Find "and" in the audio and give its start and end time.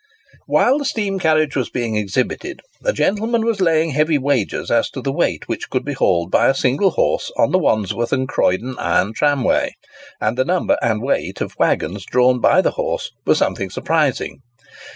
8.11-8.27, 10.19-10.39, 10.81-11.03